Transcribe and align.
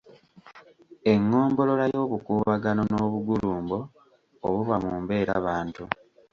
Engombolola 1.11 1.85
y’obukuubagano 1.93 2.81
n’obugulumbo 2.91 3.79
obuba 4.47 4.75
mu 4.83 4.91
mbeerabantu. 5.01 5.83